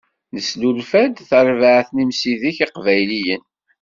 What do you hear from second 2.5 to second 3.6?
iqbayliyen.